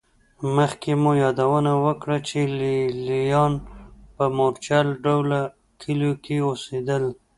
[0.55, 3.53] مخکې مو یادونه وکړه چې لېلیان
[4.15, 5.39] په مورچل ډوله
[5.81, 7.03] کلیو کې اوسېدل